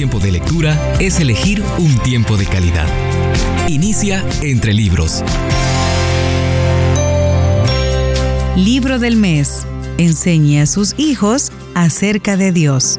tiempo 0.00 0.18
de 0.18 0.32
lectura 0.32 0.94
es 0.98 1.20
elegir 1.20 1.62
un 1.76 1.94
tiempo 1.98 2.38
de 2.38 2.46
calidad. 2.46 2.86
Inicia 3.68 4.24
entre 4.40 4.72
libros. 4.72 5.22
Libro 8.56 8.98
del 8.98 9.16
mes. 9.16 9.66
Enseñe 9.98 10.62
a 10.62 10.66
sus 10.66 10.94
hijos 10.98 11.52
acerca 11.74 12.38
de 12.38 12.50
Dios. 12.50 12.98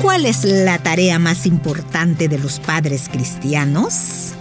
¿Cuál 0.00 0.24
es 0.24 0.44
la 0.44 0.78
tarea 0.78 1.18
más 1.18 1.44
importante 1.44 2.28
de 2.28 2.38
los 2.38 2.58
padres 2.58 3.10
cristianos? 3.12 4.32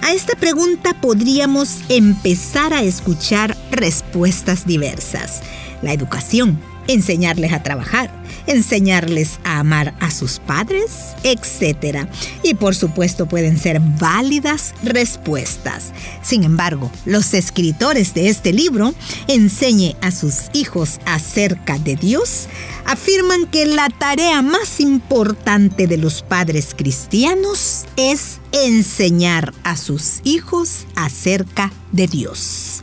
A 0.00 0.12
esta 0.12 0.36
pregunta 0.36 0.94
podríamos 1.00 1.78
empezar 1.88 2.72
a 2.72 2.84
escuchar 2.84 3.56
respuestas 3.72 4.64
diversas. 4.64 5.42
La 5.82 5.92
educación, 5.92 6.60
enseñarles 6.86 7.52
a 7.52 7.64
trabajar, 7.64 8.21
enseñarles 8.46 9.38
a 9.44 9.58
amar 9.58 9.94
a 10.00 10.10
sus 10.10 10.38
padres, 10.38 11.14
etc. 11.22 12.06
Y 12.42 12.54
por 12.54 12.74
supuesto 12.74 13.26
pueden 13.26 13.58
ser 13.58 13.80
válidas 13.80 14.74
respuestas. 14.82 15.92
Sin 16.22 16.44
embargo, 16.44 16.90
los 17.04 17.34
escritores 17.34 18.14
de 18.14 18.28
este 18.28 18.52
libro, 18.52 18.94
Enseñe 19.28 19.96
a 20.00 20.10
sus 20.10 20.50
hijos 20.52 21.00
acerca 21.04 21.78
de 21.78 21.96
Dios, 21.96 22.48
afirman 22.84 23.46
que 23.46 23.66
la 23.66 23.88
tarea 23.88 24.42
más 24.42 24.80
importante 24.80 25.86
de 25.86 25.96
los 25.96 26.22
padres 26.22 26.74
cristianos 26.76 27.86
es 27.96 28.40
enseñar 28.52 29.52
a 29.64 29.76
sus 29.76 30.20
hijos 30.24 30.86
acerca 30.94 31.72
de 31.92 32.06
Dios. 32.06 32.82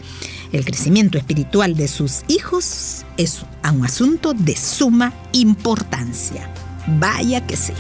El 0.52 0.66
crecimiento 0.66 1.20
espiritual 1.20 1.76
de 1.76 1.88
sus 1.88 2.24
hijos 2.28 3.06
es 3.18 3.44
un 3.72 3.86
asunto 3.86 4.34
de 4.34 4.56
suma 4.56 5.14
importancia. 5.32 6.50
Vaya 6.88 7.46
que 7.46 7.56
sí. 7.56 7.74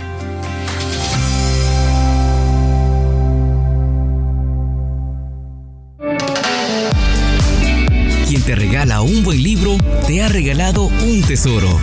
Quien 8.27 8.43
te 8.43 8.53
regala 8.53 9.01
un 9.01 9.23
buen 9.23 9.41
libro, 9.41 9.75
te 10.05 10.21
ha 10.21 10.29
regalado 10.29 10.83
un 10.85 11.23
tesoro. 11.23 11.79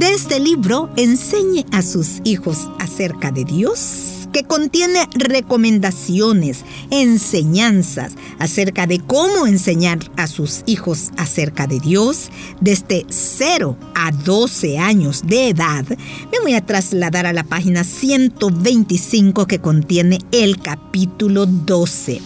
De 0.00 0.14
este 0.14 0.40
libro, 0.40 0.88
enseñe 0.96 1.66
a 1.72 1.82
sus 1.82 2.22
hijos 2.24 2.70
acerca 2.78 3.30
de 3.30 3.44
Dios 3.44 4.28
que 4.32 4.44
contiene 4.44 5.06
recomendaciones, 5.12 6.64
enseñanzas 6.90 8.14
acerca 8.38 8.86
de 8.86 9.00
cómo 9.00 9.46
enseñar 9.46 9.98
a 10.16 10.26
sus 10.26 10.62
hijos 10.64 11.10
acerca 11.18 11.66
de 11.66 11.80
Dios 11.80 12.30
desde 12.62 13.04
0 13.10 13.76
a 13.94 14.10
12 14.10 14.78
años 14.78 15.20
de 15.26 15.50
edad, 15.50 15.84
me 15.86 16.40
voy 16.42 16.54
a 16.54 16.64
trasladar 16.64 17.26
a 17.26 17.34
la 17.34 17.44
página 17.44 17.84
125 17.84 19.46
que 19.46 19.58
contiene 19.58 20.20
el 20.32 20.62
capítulo 20.62 21.44
12. 21.44 22.22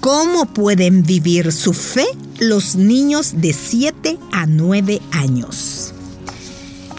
¿Cómo 0.00 0.44
pueden 0.44 1.02
vivir 1.02 1.52
su 1.52 1.72
fe 1.72 2.04
los 2.38 2.76
niños 2.76 3.40
de 3.40 3.54
7 3.54 4.18
a 4.30 4.44
9 4.44 5.00
años? 5.12 5.93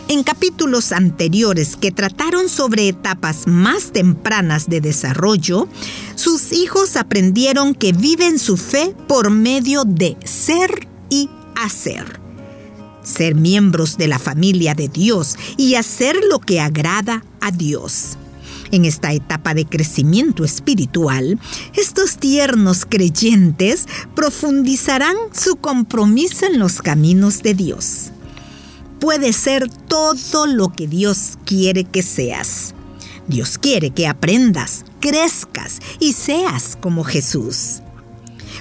En 0.08 0.22
capítulos 0.22 0.92
anteriores 0.92 1.76
que 1.78 1.92
trataron 1.92 2.48
sobre 2.48 2.88
etapas 2.88 3.48
más 3.48 3.92
tempranas 3.92 4.70
de 4.70 4.80
desarrollo, 4.80 5.68
sus 6.14 6.52
hijos 6.52 6.96
aprendieron 6.96 7.74
que 7.74 7.92
viven 7.92 8.38
su 8.38 8.56
fe 8.56 8.96
por 9.08 9.32
medio 9.32 9.84
de 9.84 10.16
ser 10.24 10.88
y 11.10 11.28
hacer. 11.56 12.20
Ser 13.02 13.34
miembros 13.34 13.98
de 13.98 14.08
la 14.08 14.20
familia 14.20 14.76
de 14.76 14.90
Dios 14.90 15.38
y 15.58 15.74
hacer 15.74 16.16
lo 16.30 16.38
que 16.38 16.60
agrada 16.60 17.26
a 17.42 17.50
Dios. 17.50 18.18
En 18.70 18.86
esta 18.86 19.12
etapa 19.12 19.56
de 19.56 19.66
crecimiento 19.66 20.44
espiritual, 20.44 21.40
estos 21.74 22.18
tiernos 22.18 22.86
creyentes 22.86 23.88
profundizarán 24.16 25.16
su 25.34 25.56
compromiso 25.56 26.46
en 26.46 26.60
los 26.60 26.84
caminos 26.84 27.42
de 27.42 27.56
Dios 27.56 28.12
puede 29.00 29.34
ser 29.34 29.70
todo 29.70 30.48
lo 30.48 30.70
que 30.70 30.88
Dios 30.88 31.38
quiere 31.46 31.84
que 31.84 32.02
seas. 32.02 32.74
Dios 33.28 33.58
quiere 33.58 33.92
que 33.92 34.08
aprendas, 34.08 34.86
crezcas 35.00 35.80
y 36.00 36.14
seas 36.14 36.78
como 36.80 37.04
Jesús. 37.04 37.82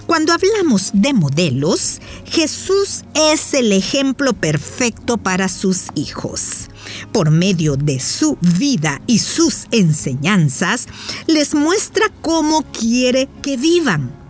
Cuando 0.07 0.33
hablamos 0.33 0.91
de 0.93 1.15
modelos, 1.15 2.01
Jesús 2.27 3.05
es 3.15 3.55
el 3.55 3.73
ejemplo 3.73 4.35
perfecto 4.35 5.17
para 5.17 5.49
sus 5.49 5.87
hijos. 5.95 6.69
Por 7.13 7.31
medio 7.31 7.77
de 7.77 8.01
su 8.01 8.37
vida 8.41 9.01
y 9.07 9.19
sus 9.21 9.67
enseñanzas, 9.71 10.89
les 11.27 11.55
muestra 11.55 12.13
cómo 12.21 12.63
quiere 12.73 13.29
que 13.43 13.57
vivan 13.57 14.24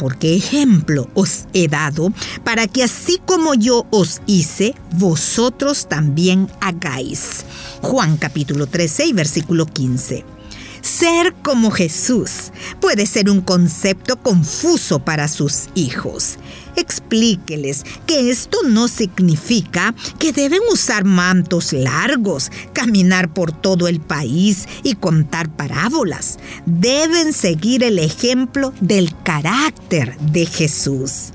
porque 0.00 0.34
ejemplo 0.34 1.08
os 1.12 1.44
he 1.52 1.68
dado, 1.68 2.10
para 2.42 2.66
que 2.66 2.82
así 2.82 3.20
como 3.26 3.52
yo 3.52 3.86
os 3.90 4.22
hice, 4.26 4.74
vosotros 4.92 5.88
también 5.88 6.48
hagáis. 6.62 7.44
Juan 7.82 8.16
capítulo 8.16 8.66
13 8.66 9.04
y 9.04 9.12
versículo 9.12 9.66
15. 9.66 10.39
Ser 10.82 11.34
como 11.42 11.70
Jesús 11.70 12.52
puede 12.80 13.06
ser 13.06 13.30
un 13.30 13.40
concepto 13.40 14.16
confuso 14.16 15.00
para 15.00 15.28
sus 15.28 15.68
hijos. 15.74 16.38
Explíqueles 16.76 17.84
que 18.06 18.30
esto 18.30 18.58
no 18.64 18.88
significa 18.88 19.94
que 20.18 20.32
deben 20.32 20.60
usar 20.72 21.04
mantos 21.04 21.72
largos, 21.72 22.50
caminar 22.72 23.32
por 23.32 23.52
todo 23.52 23.88
el 23.88 24.00
país 24.00 24.66
y 24.82 24.94
contar 24.94 25.54
parábolas. 25.54 26.38
Deben 26.64 27.32
seguir 27.32 27.82
el 27.82 27.98
ejemplo 27.98 28.72
del 28.80 29.14
carácter 29.22 30.16
de 30.18 30.46
Jesús. 30.46 31.32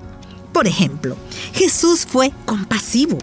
Por 0.54 0.68
ejemplo, 0.68 1.18
Jesús 1.54 2.08
fue 2.10 2.32
compasivo 2.46 3.20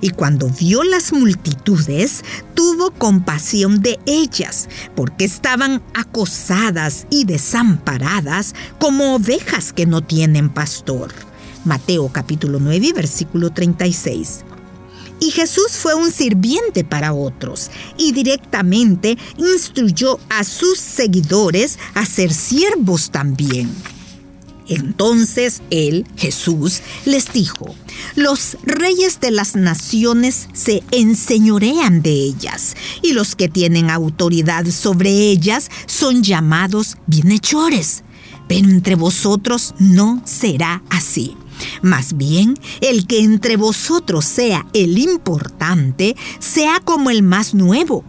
y 0.00 0.10
cuando 0.10 0.48
vio 0.48 0.82
las 0.84 1.12
multitudes, 1.12 2.24
tuvo 2.54 2.90
compasión 2.90 3.80
de 3.80 3.98
ellas, 4.06 4.68
porque 4.94 5.24
estaban 5.24 5.82
acosadas 5.94 7.06
y 7.10 7.24
desamparadas 7.24 8.54
como 8.78 9.14
ovejas 9.14 9.72
que 9.72 9.86
no 9.86 10.02
tienen 10.02 10.48
pastor. 10.50 11.12
Mateo 11.64 12.08
capítulo 12.08 12.60
9, 12.60 12.92
versículo 12.94 13.50
36. 13.50 14.44
Y 15.20 15.32
Jesús 15.32 15.72
fue 15.72 15.94
un 15.94 16.12
sirviente 16.12 16.84
para 16.84 17.12
otros 17.12 17.70
y 17.96 18.12
directamente 18.12 19.18
instruyó 19.36 20.20
a 20.28 20.44
sus 20.44 20.78
seguidores 20.78 21.78
a 21.94 22.06
ser 22.06 22.32
siervos 22.32 23.10
también. 23.10 23.70
Entonces 24.68 25.62
él, 25.70 26.06
Jesús, 26.16 26.82
les 27.06 27.32
dijo, 27.32 27.74
los 28.14 28.58
reyes 28.62 29.18
de 29.20 29.30
las 29.30 29.56
naciones 29.56 30.48
se 30.52 30.82
enseñorean 30.90 32.02
de 32.02 32.12
ellas, 32.12 32.76
y 33.02 33.12
los 33.12 33.34
que 33.34 33.48
tienen 33.48 33.90
autoridad 33.90 34.66
sobre 34.66 35.10
ellas 35.10 35.70
son 35.86 36.22
llamados 36.22 36.96
bienhechores. 37.06 38.04
Pero 38.46 38.68
entre 38.68 38.94
vosotros 38.94 39.74
no 39.78 40.22
será 40.24 40.82
así. 40.90 41.34
Más 41.82 42.16
bien, 42.16 42.54
el 42.80 43.06
que 43.06 43.20
entre 43.20 43.56
vosotros 43.56 44.24
sea 44.24 44.66
el 44.72 44.98
importante, 44.98 46.16
sea 46.38 46.80
como 46.80 47.10
el 47.10 47.22
más 47.22 47.54
nuevo, 47.54 48.04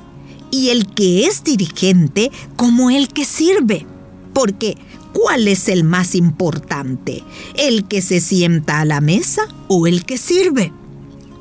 y 0.52 0.70
el 0.70 0.88
que 0.88 1.26
es 1.26 1.44
dirigente 1.44 2.32
como 2.56 2.90
el 2.90 3.08
que 3.08 3.26
sirve. 3.26 3.86
Porque 4.34 4.78
¿Cuál 5.14 5.48
es 5.48 5.68
el 5.70 5.84
más 5.84 6.16
importante? 6.16 7.24
¿El 7.56 7.86
que 7.88 8.02
se 8.02 8.20
sienta 8.20 8.80
a 8.80 8.86
la 8.86 9.02
mesa 9.02 9.44
o 9.68 9.88
el 9.88 10.06
que 10.06 10.18
sirve? 10.18 10.72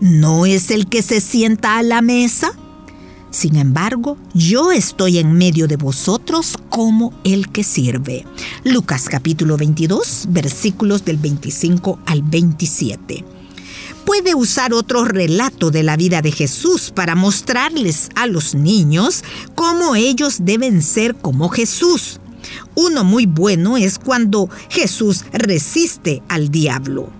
¿No 0.00 0.46
es 0.46 0.70
el 0.70 0.88
que 0.88 1.02
se 1.02 1.20
sienta 1.20 1.78
a 1.78 1.82
la 1.82 2.00
mesa? 2.00 2.52
Sin 3.30 3.56
embargo, 3.56 4.16
yo 4.32 4.72
estoy 4.72 5.18
en 5.18 5.32
medio 5.32 5.68
de 5.68 5.76
vosotros 5.76 6.56
como 6.70 7.12
el 7.24 7.50
que 7.50 7.62
sirve. 7.62 8.24
Lucas 8.64 9.08
capítulo 9.10 9.56
22, 9.58 10.28
versículos 10.30 11.04
del 11.04 11.18
25 11.18 11.98
al 12.06 12.22
27 12.22 13.24
puede 14.08 14.34
usar 14.34 14.72
otro 14.72 15.04
relato 15.04 15.70
de 15.70 15.82
la 15.82 15.94
vida 15.98 16.22
de 16.22 16.32
Jesús 16.32 16.90
para 16.94 17.14
mostrarles 17.14 18.08
a 18.14 18.26
los 18.26 18.54
niños 18.54 19.22
cómo 19.54 19.96
ellos 19.96 20.38
deben 20.44 20.80
ser 20.80 21.14
como 21.14 21.50
Jesús. 21.50 22.18
Uno 22.74 23.04
muy 23.04 23.26
bueno 23.26 23.76
es 23.76 23.98
cuando 23.98 24.48
Jesús 24.68 25.24
resiste 25.32 26.22
al 26.28 26.50
diablo. 26.50 27.10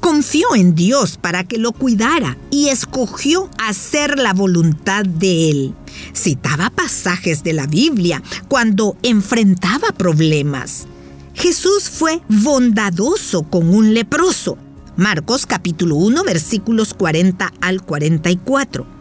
Confió 0.00 0.54
en 0.54 0.74
Dios 0.74 1.18
para 1.20 1.44
que 1.44 1.58
lo 1.58 1.72
cuidara 1.72 2.36
y 2.50 2.68
escogió 2.68 3.50
hacer 3.58 4.18
la 4.18 4.32
voluntad 4.32 5.04
de 5.04 5.50
Él. 5.50 5.74
Citaba 6.14 6.70
pasajes 6.70 7.42
de 7.42 7.52
la 7.52 7.66
Biblia 7.66 8.22
cuando 8.48 8.96
enfrentaba 9.02 9.88
problemas. 9.96 10.86
Jesús 11.34 11.90
fue 11.90 12.22
bondadoso 12.28 13.42
con 13.44 13.74
un 13.74 13.94
leproso, 13.94 14.56
Marcos 14.96 15.44
capítulo 15.44 15.96
1 15.96 16.24
versículos 16.24 16.94
40 16.94 17.52
al 17.60 17.82
44. 17.82 18.95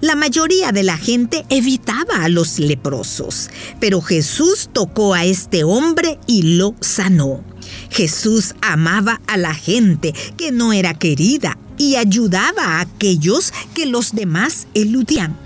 La 0.00 0.14
mayoría 0.14 0.72
de 0.72 0.82
la 0.82 0.98
gente 0.98 1.46
evitaba 1.48 2.22
a 2.24 2.28
los 2.28 2.58
leprosos, 2.58 3.48
pero 3.80 4.02
Jesús 4.02 4.68
tocó 4.72 5.14
a 5.14 5.24
este 5.24 5.64
hombre 5.64 6.18
y 6.26 6.56
lo 6.56 6.74
sanó. 6.80 7.42
Jesús 7.90 8.54
amaba 8.60 9.20
a 9.26 9.36
la 9.36 9.54
gente 9.54 10.14
que 10.36 10.52
no 10.52 10.72
era 10.72 10.94
querida 10.94 11.58
y 11.78 11.96
ayudaba 11.96 12.62
a 12.62 12.80
aquellos 12.80 13.52
que 13.74 13.86
los 13.86 14.12
demás 14.12 14.66
eludían. 14.74 15.36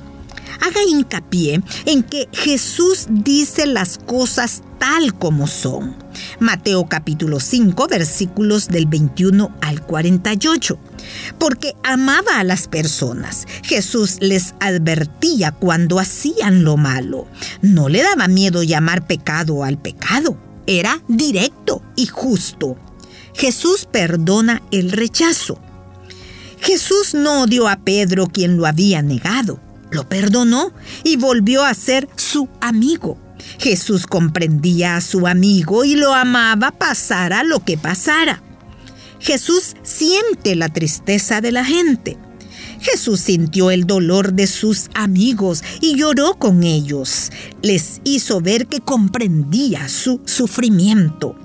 Haga 0.61 0.83
hincapié 0.83 1.63
en 1.87 2.03
que 2.03 2.29
Jesús 2.33 3.07
dice 3.09 3.67
las 3.67 3.99
cosas 3.99 4.63
tal 4.79 5.15
como 5.15 5.47
son. 5.47 5.97
Mateo 6.39 6.89
capítulo 6.89 7.41
5 7.41 7.89
versículos 7.89 8.69
del 8.69 8.87
21 8.87 9.57
al 9.61 9.83
48. 9.83 10.79
Porque 11.39 11.75
amaba 11.83 12.39
a 12.39 12.45
las 12.45 12.69
personas. 12.69 13.47
Jesús 13.63 14.19
les 14.21 14.55
advertía 14.61 15.53
cuando 15.53 15.99
hacían 15.99 16.65
lo 16.65 16.77
malo. 16.77 17.27
No 17.63 17.89
le 17.89 18.03
daba 18.03 18.29
miedo 18.29 18.63
llamar 18.63 19.07
pecado 19.07 19.65
al 19.65 19.79
pecado. 19.79 20.37
Era 20.67 21.03
directo 21.09 21.83
y 21.97 22.07
justo. 22.07 22.77
Jesús 23.35 23.89
perdona 23.91 24.63
el 24.71 24.93
rechazo. 24.93 25.59
Jesús 26.61 27.15
no 27.15 27.43
odió 27.43 27.69
a 27.69 27.77
Pedro 27.77 28.27
quien 28.27 28.57
lo 28.57 28.67
había 28.67 29.03
negado 29.03 29.61
lo 29.91 30.09
perdonó 30.09 30.73
y 31.05 31.17
volvió 31.17 31.65
a 31.65 31.75
ser 31.75 32.09
su 32.17 32.49
amigo. 32.61 33.19
Jesús 33.59 34.07
comprendía 34.07 34.97
a 34.97 35.01
su 35.01 35.27
amigo 35.27 35.85
y 35.85 35.95
lo 35.95 36.15
amaba 36.15 36.71
pasara 36.71 37.43
lo 37.43 37.61
que 37.61 37.77
pasara. 37.77 38.43
Jesús 39.19 39.77
siente 39.83 40.57
la 40.57 40.69
tristeza 40.69 41.41
de 41.41 41.53
la 41.53 41.65
gente. 41.65 42.17
Jesús 42.81 43.21
sintió 43.21 43.71
el 43.71 43.87
dolor 43.87 44.33
de 44.33 44.47
sus 44.47 44.89
amigos 44.95 45.63
y 45.83 45.97
lloró 45.97 46.39
con 46.39 46.63
ellos. 46.63 47.31
Les 47.63 48.01
hizo 48.05 48.41
ver 48.41 48.67
que 48.67 48.81
comprendía 48.81 49.89
su 49.89 50.23
sufrimiento. 50.25 51.37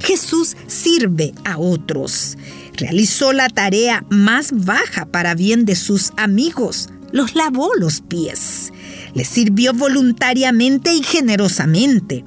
Jesús 0.00 0.56
sirve 0.68 1.34
a 1.44 1.58
otros. 1.58 2.38
Realizó 2.74 3.32
la 3.32 3.48
tarea 3.48 4.04
más 4.08 4.52
baja 4.52 5.06
para 5.06 5.34
bien 5.34 5.64
de 5.64 5.74
sus 5.74 6.12
amigos 6.16 6.88
los 7.14 7.36
lavó 7.36 7.70
los 7.76 8.00
pies. 8.00 8.72
Les 9.14 9.28
sirvió 9.28 9.72
voluntariamente 9.72 10.92
y 10.92 11.02
generosamente. 11.02 12.24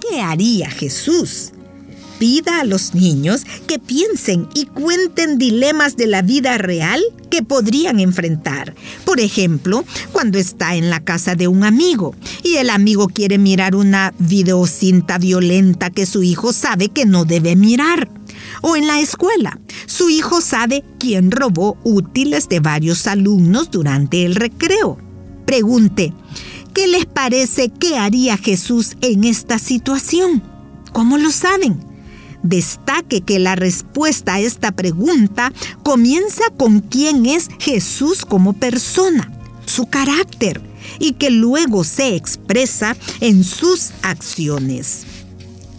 ¿Qué 0.00 0.20
haría 0.20 0.70
Jesús? 0.70 1.52
Pida 2.18 2.60
a 2.60 2.64
los 2.64 2.94
niños 2.94 3.42
que 3.66 3.80
piensen 3.80 4.46
y 4.54 4.66
cuenten 4.66 5.38
dilemas 5.38 5.96
de 5.96 6.06
la 6.06 6.22
vida 6.22 6.56
real 6.58 7.02
que 7.30 7.42
podrían 7.42 7.98
enfrentar. 7.98 8.74
Por 9.04 9.18
ejemplo, 9.18 9.84
cuando 10.12 10.38
está 10.38 10.76
en 10.76 10.90
la 10.90 11.00
casa 11.00 11.34
de 11.34 11.48
un 11.48 11.64
amigo 11.64 12.14
y 12.44 12.56
el 12.56 12.70
amigo 12.70 13.08
quiere 13.08 13.38
mirar 13.38 13.74
una 13.74 14.14
videocinta 14.18 15.18
violenta 15.18 15.90
que 15.90 16.06
su 16.06 16.22
hijo 16.22 16.52
sabe 16.52 16.90
que 16.90 17.06
no 17.06 17.24
debe 17.24 17.56
mirar. 17.56 18.08
O 18.60 18.76
en 18.76 18.86
la 18.86 19.00
escuela, 19.00 19.58
su 19.86 20.08
hijo 20.08 20.40
sabe 20.40 20.84
quién 21.00 21.32
robó 21.32 21.76
útiles 21.82 22.48
de 22.48 22.60
varios 22.60 23.08
alumnos 23.08 23.70
durante 23.72 24.24
el 24.24 24.36
recreo. 24.36 25.11
Pregunte, 25.46 26.12
¿qué 26.72 26.86
les 26.86 27.06
parece 27.06 27.68
que 27.68 27.96
haría 27.96 28.36
Jesús 28.36 28.96
en 29.00 29.24
esta 29.24 29.58
situación? 29.58 30.42
¿Cómo 30.92 31.18
lo 31.18 31.30
saben? 31.30 31.78
Destaque 32.42 33.20
que 33.20 33.38
la 33.38 33.54
respuesta 33.54 34.34
a 34.34 34.40
esta 34.40 34.72
pregunta 34.72 35.52
comienza 35.82 36.42
con 36.56 36.80
quién 36.80 37.26
es 37.26 37.48
Jesús 37.58 38.24
como 38.24 38.52
persona, 38.52 39.30
su 39.64 39.86
carácter, 39.86 40.60
y 40.98 41.12
que 41.12 41.30
luego 41.30 41.84
se 41.84 42.16
expresa 42.16 42.96
en 43.20 43.44
sus 43.44 43.92
acciones. 44.02 45.06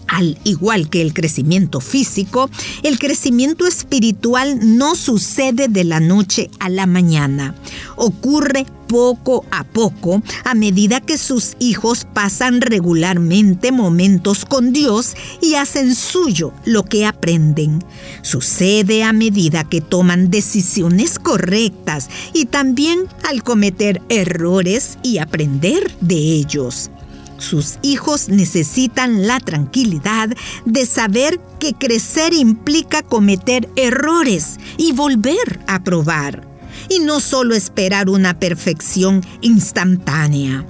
Al 0.07 0.37
igual 0.43 0.89
que 0.89 1.01
el 1.01 1.13
crecimiento 1.13 1.79
físico, 1.79 2.49
el 2.83 2.99
crecimiento 2.99 3.65
espiritual 3.65 4.59
no 4.77 4.95
sucede 4.95 5.67
de 5.67 5.83
la 5.83 5.99
noche 5.99 6.49
a 6.59 6.69
la 6.69 6.85
mañana. 6.85 7.55
Ocurre 7.95 8.65
poco 8.87 9.43
a 9.49 9.63
poco 9.63 10.21
a 10.43 10.53
medida 10.53 11.01
que 11.01 11.17
sus 11.17 11.55
hijos 11.59 12.05
pasan 12.13 12.61
regularmente 12.61 13.71
momentos 13.71 14.45
con 14.45 14.71
Dios 14.71 15.15
y 15.41 15.55
hacen 15.55 15.95
suyo 15.95 16.53
lo 16.65 16.83
que 16.83 17.05
aprenden. 17.05 17.83
Sucede 18.21 19.03
a 19.03 19.13
medida 19.13 19.63
que 19.63 19.81
toman 19.81 20.29
decisiones 20.29 21.17
correctas 21.17 22.09
y 22.33 22.45
también 22.45 23.07
al 23.27 23.41
cometer 23.41 24.01
errores 24.09 24.99
y 25.01 25.17
aprender 25.17 25.95
de 25.99 26.15
ellos. 26.15 26.91
Sus 27.37 27.77
hijos 27.81 28.29
necesitan 28.29 29.27
la 29.27 29.39
tranquilidad 29.39 30.29
de 30.65 30.85
saber 30.85 31.39
que 31.59 31.73
crecer 31.73 32.33
implica 32.33 33.01
cometer 33.01 33.69
errores 33.75 34.57
y 34.77 34.91
volver 34.93 35.59
a 35.67 35.83
probar. 35.83 36.47
Y 36.89 36.99
no 36.99 37.19
solo 37.19 37.55
esperar 37.55 38.09
una 38.09 38.39
perfección 38.39 39.25
instantánea. 39.41 40.65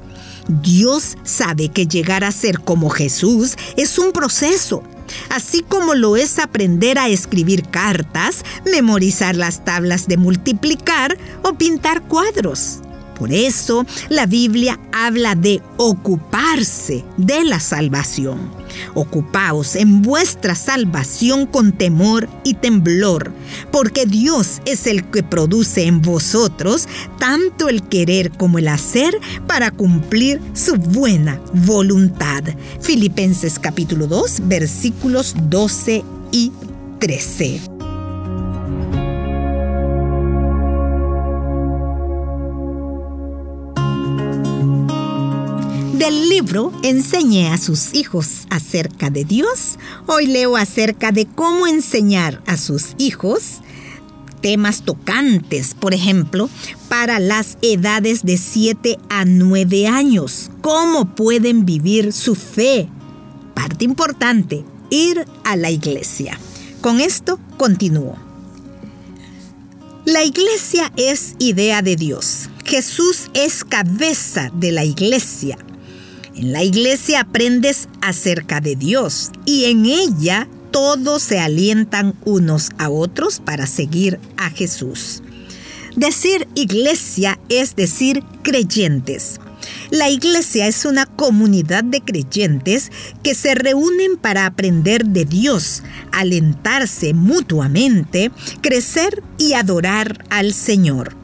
Dios 0.48 1.18
sabe 1.24 1.70
que 1.70 1.88
llegar 1.88 2.24
a 2.24 2.32
ser 2.32 2.60
como 2.60 2.90
Jesús 2.90 3.56
es 3.78 3.98
un 3.98 4.12
proceso, 4.12 4.84
así 5.30 5.62
como 5.62 5.94
lo 5.94 6.18
es 6.18 6.40
aprender 6.40 6.98
a 7.00 7.08
escribir 7.08 7.70
cartas, 7.70 8.44
memorizar 8.66 9.36
las 9.36 9.64
tablas 9.64 10.08
de 10.08 10.18
multiplicar 10.18 11.18
o 11.44 11.54
pintar 11.54 12.04
cuadros. 12.04 12.80
Por 13.18 13.32
eso 13.32 13.86
la 14.10 14.26
Biblia 14.26 14.80
habla 14.92 15.36
de 15.36 15.62
ocuparse 15.78 17.04
de 17.18 17.44
la 17.44 17.60
salvación. 17.60 18.52
Ocupaos 18.96 19.76
en 19.76 20.02
vuestra 20.02 20.56
salvación 20.56 21.46
con 21.46 21.72
temor 21.72 22.28
y 22.44 22.56
temblor, 22.56 23.32
porque 23.72 24.06
Dios 24.06 24.62
es 24.66 24.88
el 24.88 25.06
que 25.06 25.24
produce 25.24 25.86
en 25.86 26.02
vosotros 26.02 26.88
tanto 27.20 27.70
el 27.70 27.84
querer 27.84 28.32
como 28.32 28.60
el 28.60 28.68
hacer 28.68 29.18
para 29.48 29.72
cumplir 29.72 30.42
su 30.54 30.76
buena 30.76 31.40
voluntad. 31.54 32.44
Filipenses 32.82 33.60
capítulo 33.60 34.08
2 34.08 34.48
versículos 34.48 35.36
12 35.50 36.04
y 36.32 36.52
13. 37.00 37.93
Del 46.04 46.28
libro 46.28 46.74
Enseñe 46.84 47.48
a 47.48 47.58
sus 47.58 47.94
hijos 47.94 48.46
acerca 48.50 49.10
de 49.10 49.24
Dios. 49.24 49.80
Hoy 50.06 50.26
leo 50.26 50.58
acerca 50.58 51.14
de 51.14 51.26
cómo 51.26 51.66
enseñar 51.66 52.44
a 52.46 52.58
sus 52.58 52.88
hijos 52.98 53.62
temas 54.42 54.82
tocantes, 54.84 55.74
por 55.74 55.94
ejemplo, 55.94 56.50
para 56.90 57.20
las 57.20 57.58
edades 57.62 58.24
de 58.24 58.36
7 58.36 59.00
a 59.08 59.24
9 59.24 59.88
años. 59.88 60.52
¿Cómo 60.60 61.16
pueden 61.16 61.66
vivir 61.66 62.12
su 62.12 62.36
fe? 62.36 62.90
Parte 63.54 63.86
importante, 63.86 64.66
ir 64.90 65.26
a 65.46 65.56
la 65.56 65.72
iglesia. 65.72 66.38
Con 66.82 67.00
esto 67.00 67.40
continúo. 67.56 68.18
La 70.04 70.26
iglesia 70.26 70.92
es 70.98 71.36
idea 71.40 71.82
de 71.82 71.96
Dios. 71.96 72.50
Jesús 72.66 73.30
es 73.34 73.64
cabeza 73.64 74.52
de 74.54 74.74
la 74.74 74.84
iglesia. 74.84 75.58
En 76.36 76.52
la 76.52 76.64
iglesia 76.64 77.22
aprendes 77.22 77.88
acerca 78.02 78.60
de 78.60 78.76
Dios 78.76 79.32
y 79.46 79.66
en 79.66 79.86
ella 79.86 80.48
todos 80.72 81.22
se 81.22 81.40
alientan 81.40 82.16
unos 82.26 82.72
a 82.80 82.90
otros 82.90 83.40
para 83.40 83.68
seguir 83.68 84.20
a 84.38 84.50
Jesús. 84.50 85.22
Decir 85.96 86.48
iglesia 86.56 87.40
es 87.50 87.76
decir 87.76 88.24
creyentes. 88.42 89.40
La 89.92 90.10
iglesia 90.10 90.68
es 90.68 90.86
una 90.86 91.06
comunidad 91.06 91.84
de 91.84 92.02
creyentes 92.02 92.92
que 93.22 93.36
se 93.36 93.54
reúnen 93.54 94.18
para 94.18 94.48
aprender 94.48 95.06
de 95.06 95.26
Dios, 95.26 95.84
alentarse 96.12 97.14
mutuamente, 97.14 98.32
crecer 98.62 99.22
y 99.38 99.54
adorar 99.54 100.26
al 100.32 100.54
Señor. 100.54 101.23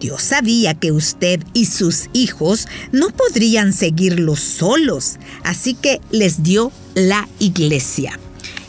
Dios 0.00 0.22
sabía 0.22 0.74
que 0.74 0.92
usted 0.92 1.40
y 1.54 1.66
sus 1.66 2.08
hijos 2.12 2.68
no 2.92 3.10
podrían 3.10 3.72
seguirlo 3.72 4.36
solos, 4.36 5.16
así 5.42 5.74
que 5.74 6.00
les 6.10 6.42
dio 6.42 6.72
la 6.94 7.28
iglesia. 7.38 8.18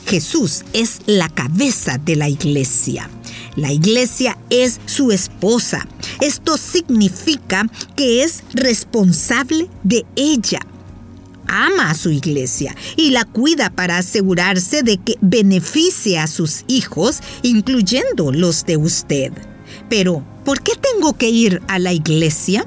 Jesús 0.07 0.63
es 0.73 1.01
la 1.05 1.29
cabeza 1.29 1.99
de 1.99 2.15
la 2.15 2.29
iglesia. 2.29 3.09
La 3.55 3.71
iglesia 3.71 4.37
es 4.49 4.79
su 4.85 5.11
esposa. 5.11 5.87
Esto 6.19 6.57
significa 6.57 7.67
que 7.95 8.23
es 8.23 8.43
responsable 8.53 9.69
de 9.83 10.05
ella. 10.15 10.61
ama 11.51 11.89
a 11.89 11.95
su 11.95 12.11
iglesia 12.11 12.75
y 12.95 13.09
la 13.09 13.25
cuida 13.25 13.71
para 13.71 13.97
asegurarse 13.97 14.83
de 14.83 14.97
que 14.97 15.15
beneficie 15.19 16.19
a 16.19 16.27
sus 16.27 16.63
hijos, 16.67 17.21
incluyendo 17.41 18.31
los 18.31 18.65
de 18.65 18.77
usted. 18.77 19.33
Pero, 19.89 20.23
¿por 20.45 20.61
qué 20.61 20.73
tengo 20.75 21.13
que 21.13 21.29
ir 21.29 21.61
a 21.67 21.79
la 21.79 21.93
iglesia? 21.93 22.65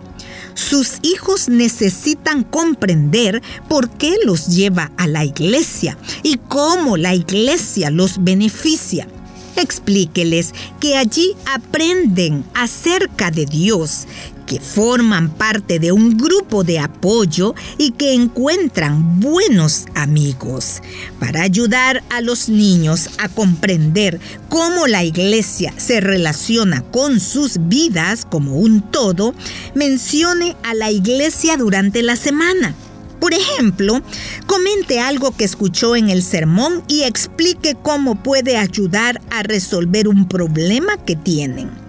Sus 0.55 0.99
hijos 1.02 1.49
necesitan 1.49 2.45
comprender 2.45 3.43
por 3.69 3.88
qué 3.88 4.17
los 4.25 4.49
lleva 4.49 4.93
a 4.97 5.07
la 5.07 5.25
iglesia 5.25 5.97
y 6.23 6.37
cómo 6.49 6.97
la 6.97 7.14
iglesia 7.14 7.91
los 7.91 8.23
beneficia. 8.23 9.09
Explíqueles 9.57 10.52
que 10.81 10.97
allí 10.97 11.35
aprenden 11.47 12.45
acerca 12.55 13.31
de 13.31 13.47
Dios, 13.47 14.07
que 14.46 14.61
forman 14.61 15.30
parte 15.30 15.78
de 15.78 15.92
un 15.92 16.16
grupo 16.16 16.64
de 16.64 16.78
apoyo 16.78 17.54
y 17.78 17.92
que 17.92 18.14
encuentran 18.14 19.20
buenos 19.20 19.87
amigos. 19.94 20.82
Para 21.18 21.42
ayudar 21.42 22.02
a 22.11 22.20
los 22.20 22.49
niños 22.49 23.08
a 23.18 23.28
comprender 23.28 24.20
cómo 24.49 24.87
la 24.87 25.04
iglesia 25.04 25.72
se 25.76 26.00
relaciona 26.00 26.82
con 26.82 27.20
sus 27.20 27.68
vidas 27.68 28.26
como 28.28 28.56
un 28.56 28.82
todo, 28.90 29.34
mencione 29.75 30.56
a 30.62 30.75
la 30.75 30.90
iglesia 30.90 31.56
durante 31.56 32.02
la 32.02 32.16
semana. 32.16 32.75
Por 33.22 33.34
ejemplo, 33.34 34.02
comente 34.46 34.99
algo 34.99 35.37
que 35.37 35.44
escuchó 35.44 35.94
en 35.94 36.11
el 36.11 36.25
sermón 36.25 36.82
y 36.88 37.04
explique 37.04 37.76
cómo 37.80 38.20
puede 38.20 38.56
ayudar 38.56 39.20
a 39.30 39.44
resolver 39.44 40.08
un 40.08 40.26
problema 40.26 40.96
que 41.04 41.14
tienen. 41.14 41.81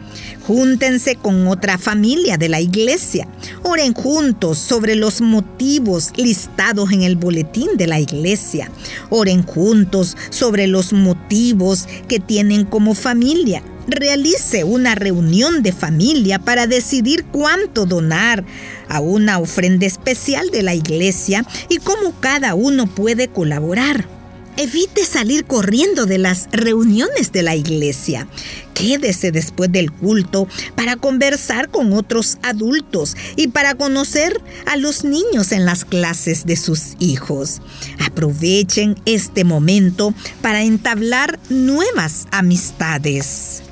Júntense 0.47 1.15
con 1.15 1.47
otra 1.47 1.77
familia 1.77 2.37
de 2.37 2.49
la 2.49 2.59
iglesia. 2.59 3.27
Oren 3.63 3.93
juntos 3.93 4.57
sobre 4.57 4.95
los 4.95 5.21
motivos 5.21 6.11
listados 6.17 6.91
en 6.91 7.03
el 7.03 7.15
boletín 7.15 7.77
de 7.77 7.87
la 7.87 7.99
iglesia. 7.99 8.69
Oren 9.09 9.43
juntos 9.43 10.17
sobre 10.29 10.67
los 10.67 10.91
motivos 10.91 11.87
que 12.07 12.19
tienen 12.19 12.65
como 12.65 12.93
familia 12.93 13.63
realice 13.87 14.63
una 14.63 14.95
reunión 14.95 15.61
de 15.61 15.73
familia 15.73 16.39
para 16.39 16.67
decidir 16.67 17.25
cuánto 17.25 17.85
donar 17.85 18.45
a 18.87 19.01
una 19.01 19.39
ofrenda 19.39 19.85
especial 19.85 20.49
de 20.51 20.63
la 20.63 20.73
iglesia 20.73 21.45
y 21.69 21.77
cómo 21.77 22.13
cada 22.19 22.55
uno 22.55 22.87
puede 22.87 23.27
colaborar. 23.27 24.22
Evite 24.55 25.03
salir 25.05 25.45
corriendo 25.45 26.05
de 26.05 26.19
las 26.19 26.47
reuniones 26.51 27.31
de 27.31 27.41
la 27.41 27.55
iglesia. 27.55 28.27
Quédese 28.73 29.31
después 29.31 29.71
del 29.71 29.91
culto 29.91 30.47
para 30.75 30.95
conversar 30.95 31.69
con 31.69 31.93
otros 31.93 32.37
adultos 32.43 33.15
y 33.35 33.47
para 33.47 33.75
conocer 33.75 34.39
a 34.65 34.77
los 34.77 35.03
niños 35.03 35.51
en 35.51 35.65
las 35.65 35.85
clases 35.85 36.45
de 36.45 36.55
sus 36.55 36.93
hijos. 36.99 37.61
Aprovechen 38.05 38.95
este 39.05 39.43
momento 39.43 40.13
para 40.41 40.63
entablar 40.63 41.39
nuevas 41.49 42.27
amistades 42.31 43.63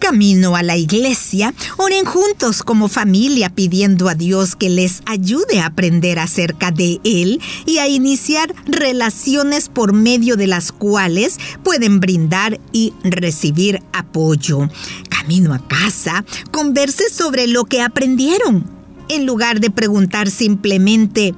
camino 0.00 0.56
a 0.56 0.64
la 0.64 0.76
iglesia, 0.76 1.54
oren 1.76 2.04
juntos 2.04 2.64
como 2.64 2.88
familia 2.88 3.50
pidiendo 3.50 4.08
a 4.08 4.16
Dios 4.16 4.56
que 4.56 4.68
les 4.68 5.02
ayude 5.06 5.60
a 5.60 5.66
aprender 5.66 6.18
acerca 6.18 6.72
de 6.72 7.00
Él 7.04 7.40
y 7.66 7.78
a 7.78 7.86
iniciar 7.86 8.52
relaciones 8.66 9.68
por 9.68 9.92
medio 9.92 10.34
de 10.36 10.48
las 10.48 10.72
cuales 10.72 11.38
pueden 11.62 12.00
brindar 12.00 12.58
y 12.72 12.92
recibir 13.04 13.80
apoyo. 13.92 14.68
Camino 15.08 15.54
a 15.54 15.68
casa, 15.68 16.24
converse 16.50 17.04
sobre 17.10 17.46
lo 17.46 17.66
que 17.66 17.82
aprendieron, 17.82 18.64
en 19.08 19.26
lugar 19.26 19.60
de 19.60 19.70
preguntar 19.70 20.30
simplemente, 20.30 21.34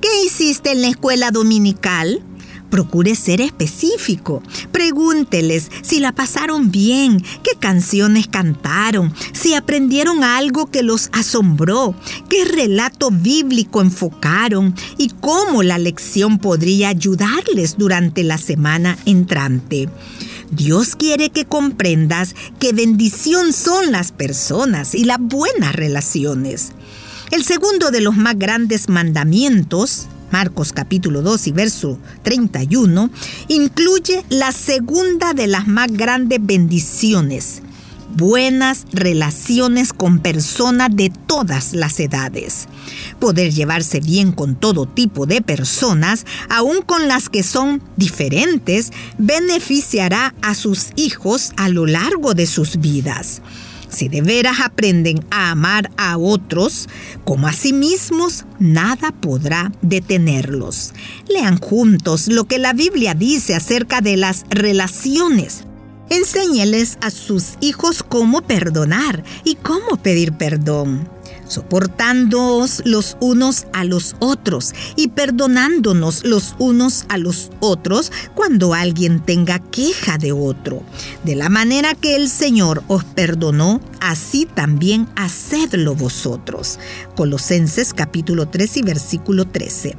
¿qué 0.00 0.24
hiciste 0.24 0.72
en 0.72 0.82
la 0.82 0.88
escuela 0.88 1.30
dominical? 1.30 2.24
Procure 2.76 3.14
ser 3.14 3.40
específico. 3.40 4.42
Pregúnteles 4.70 5.70
si 5.80 5.98
la 5.98 6.12
pasaron 6.12 6.70
bien, 6.70 7.24
qué 7.42 7.52
canciones 7.58 8.28
cantaron, 8.28 9.14
si 9.32 9.54
aprendieron 9.54 10.22
algo 10.22 10.70
que 10.70 10.82
los 10.82 11.08
asombró, 11.12 11.94
qué 12.28 12.44
relato 12.44 13.10
bíblico 13.10 13.80
enfocaron 13.80 14.74
y 14.98 15.08
cómo 15.08 15.62
la 15.62 15.78
lección 15.78 16.36
podría 16.38 16.90
ayudarles 16.90 17.78
durante 17.78 18.24
la 18.24 18.36
semana 18.36 18.98
entrante. 19.06 19.88
Dios 20.50 20.96
quiere 20.96 21.30
que 21.30 21.46
comprendas 21.46 22.34
que 22.60 22.74
bendición 22.74 23.54
son 23.54 23.90
las 23.90 24.12
personas 24.12 24.94
y 24.94 25.04
las 25.04 25.18
buenas 25.18 25.74
relaciones. 25.74 26.72
El 27.30 27.42
segundo 27.42 27.90
de 27.90 28.02
los 28.02 28.16
más 28.18 28.38
grandes 28.38 28.90
mandamientos 28.90 30.08
Marcos 30.30 30.72
capítulo 30.72 31.22
2 31.22 31.46
y 31.46 31.52
verso 31.52 31.98
31, 32.22 33.10
incluye 33.48 34.24
la 34.28 34.52
segunda 34.52 35.32
de 35.34 35.46
las 35.46 35.66
más 35.68 35.92
grandes 35.92 36.38
bendiciones, 36.42 37.62
buenas 38.16 38.86
relaciones 38.92 39.92
con 39.92 40.18
personas 40.18 40.88
de 40.92 41.10
todas 41.26 41.74
las 41.74 42.00
edades. 42.00 42.66
Poder 43.20 43.52
llevarse 43.52 44.00
bien 44.00 44.32
con 44.32 44.56
todo 44.56 44.86
tipo 44.86 45.26
de 45.26 45.42
personas, 45.42 46.26
aun 46.48 46.82
con 46.82 47.08
las 47.08 47.28
que 47.28 47.42
son 47.42 47.82
diferentes, 47.96 48.92
beneficiará 49.18 50.34
a 50.42 50.54
sus 50.54 50.88
hijos 50.96 51.52
a 51.56 51.68
lo 51.68 51.86
largo 51.86 52.34
de 52.34 52.46
sus 52.46 52.78
vidas. 52.78 53.42
Si 53.88 54.08
de 54.08 54.20
veras 54.20 54.60
aprenden 54.60 55.24
a 55.30 55.50
amar 55.50 55.90
a 55.96 56.18
otros 56.18 56.88
como 57.24 57.46
a 57.46 57.52
sí 57.52 57.72
mismos, 57.72 58.44
nada 58.58 59.12
podrá 59.12 59.72
detenerlos. 59.82 60.92
Lean 61.28 61.58
juntos 61.58 62.28
lo 62.28 62.44
que 62.44 62.58
la 62.58 62.72
Biblia 62.72 63.14
dice 63.14 63.54
acerca 63.54 64.00
de 64.00 64.16
las 64.16 64.44
relaciones. 64.50 65.64
Enséñeles 66.08 66.98
a 67.00 67.10
sus 67.10 67.54
hijos 67.60 68.02
cómo 68.02 68.42
perdonar 68.42 69.24
y 69.44 69.56
cómo 69.56 69.96
pedir 69.96 70.32
perdón 70.32 71.15
soportándoos 71.48 72.82
los 72.84 73.16
unos 73.20 73.66
a 73.72 73.84
los 73.84 74.16
otros 74.18 74.74
y 74.96 75.08
perdonándonos 75.08 76.24
los 76.24 76.54
unos 76.58 77.06
a 77.08 77.18
los 77.18 77.50
otros 77.60 78.12
cuando 78.34 78.74
alguien 78.74 79.20
tenga 79.20 79.58
queja 79.58 80.18
de 80.18 80.32
otro. 80.32 80.82
De 81.24 81.34
la 81.34 81.48
manera 81.48 81.94
que 81.94 82.16
el 82.16 82.28
Señor 82.28 82.82
os 82.88 83.04
perdonó, 83.04 83.80
así 84.00 84.46
también 84.46 85.08
hacedlo 85.16 85.94
vosotros. 85.94 86.78
Colosenses 87.14 87.94
capítulo 87.94 88.48
3 88.48 88.76
y 88.78 88.82
versículo 88.82 89.46
13. 89.46 89.96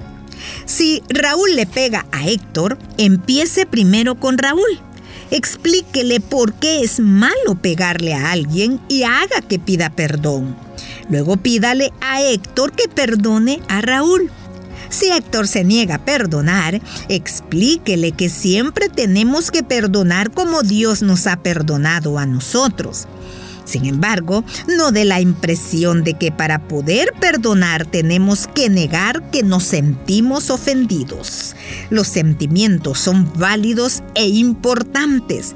Si 0.65 1.01
Raúl 1.09 1.55
le 1.55 1.65
pega 1.65 2.05
a 2.11 2.27
Héctor, 2.27 2.77
empiece 2.97 3.65
primero 3.65 4.19
con 4.19 4.37
Raúl. 4.37 4.79
Explíquele 5.31 6.19
por 6.21 6.53
qué 6.53 6.81
es 6.81 6.99
malo 6.99 7.55
pegarle 7.61 8.13
a 8.13 8.31
alguien 8.31 8.79
y 8.87 9.03
haga 9.03 9.41
que 9.47 9.59
pida 9.59 9.89
perdón. 9.89 10.66
Luego 11.09 11.37
pídale 11.37 11.93
a 12.01 12.21
Héctor 12.21 12.71
que 12.73 12.87
perdone 12.87 13.61
a 13.67 13.81
Raúl. 13.81 14.31
Si 14.89 15.09
Héctor 15.11 15.47
se 15.47 15.63
niega 15.63 15.95
a 15.95 16.05
perdonar, 16.05 16.81
explíquele 17.09 18.11
que 18.11 18.29
siempre 18.29 18.89
tenemos 18.89 19.51
que 19.51 19.63
perdonar 19.63 20.31
como 20.31 20.63
Dios 20.63 21.01
nos 21.01 21.27
ha 21.27 21.37
perdonado 21.37 22.17
a 22.17 22.25
nosotros. 22.25 23.07
Sin 23.67 23.85
embargo, 23.85 24.45
no 24.77 24.93
dé 24.93 25.03
la 25.03 25.19
impresión 25.19 26.05
de 26.05 26.13
que 26.13 26.31
para 26.31 26.69
poder 26.69 27.11
perdonar 27.19 27.85
tenemos 27.85 28.47
que 28.47 28.69
negar 28.69 29.29
que 29.29 29.43
nos 29.43 29.65
sentimos 29.65 30.49
ofendidos. 30.49 31.53
Los 31.89 32.07
sentimientos 32.07 32.97
son 32.97 33.29
válidos 33.35 34.03
e 34.15 34.25
importantes, 34.25 35.53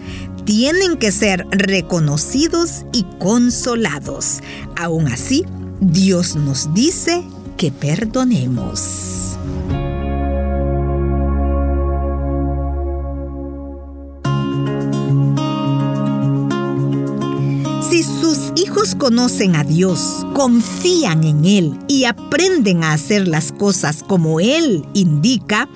tienen 0.52 0.98
que 0.98 1.14
ser 1.14 1.48
reconocidos 1.50 2.86
y 2.92 3.04
consolados. 3.20 4.42
Aún 4.76 5.08
así, 5.08 5.46
Dios 5.80 6.36
nos 6.36 6.74
dice 6.74 7.24
que 7.56 7.72
perdonemos. 7.72 9.38
Si 17.90 18.04
sus 18.04 18.52
hijos 18.58 18.96
conocen 18.96 19.56
a 19.56 19.64
Dios, 19.64 20.26
confían 20.34 21.24
en 21.24 21.46
Él 21.46 21.80
y 21.88 22.04
aprenden 22.04 22.84
a 22.84 22.92
hacer 22.92 23.26
las 23.26 23.54
cosas 23.54 24.04
como 24.06 24.42
Él 24.42 24.86
indica, 24.96 25.70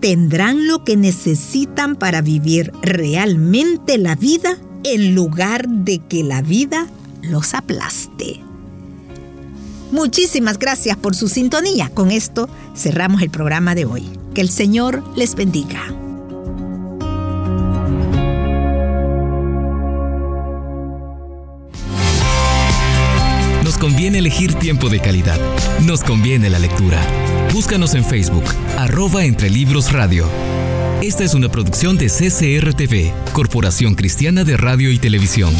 tendrán 0.00 0.66
lo 0.66 0.84
que 0.84 0.96
necesitan 0.96 1.96
para 1.96 2.22
vivir 2.22 2.72
realmente 2.82 3.98
la 3.98 4.14
vida 4.14 4.58
en 4.82 5.14
lugar 5.14 5.68
de 5.68 5.98
que 5.98 6.24
la 6.24 6.42
vida 6.42 6.86
los 7.22 7.54
aplaste. 7.54 8.40
Muchísimas 9.92 10.58
gracias 10.58 10.96
por 10.96 11.14
su 11.14 11.28
sintonía. 11.28 11.90
Con 11.90 12.10
esto 12.10 12.48
cerramos 12.76 13.22
el 13.22 13.30
programa 13.30 13.74
de 13.74 13.84
hoy. 13.84 14.08
Que 14.34 14.40
el 14.40 14.48
Señor 14.48 15.02
les 15.16 15.34
bendiga. 15.34 15.99
Conviene 23.80 24.18
elegir 24.18 24.54
tiempo 24.54 24.90
de 24.90 25.00
calidad. 25.00 25.40
Nos 25.84 26.04
conviene 26.04 26.50
la 26.50 26.58
lectura. 26.58 27.00
Búscanos 27.52 27.94
en 27.94 28.04
Facebook, 28.04 28.44
arroba 28.78 29.24
entre 29.24 29.48
libros 29.50 29.90
radio. 29.90 30.28
Esta 31.02 31.24
es 31.24 31.34
una 31.34 31.48
producción 31.48 31.96
de 31.96 32.06
CCRTV, 32.06 33.32
Corporación 33.32 33.94
Cristiana 33.94 34.44
de 34.44 34.58
Radio 34.58 34.92
y 34.92 34.98
Televisión. 34.98 35.54